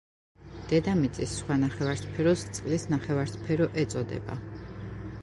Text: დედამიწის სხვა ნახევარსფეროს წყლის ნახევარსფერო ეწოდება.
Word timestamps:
დედამიწის 0.71 1.35
სხვა 1.41 1.59
ნახევარსფეროს 1.65 2.49
წყლის 2.57 2.89
ნახევარსფერო 2.97 3.73
ეწოდება. 3.85 4.43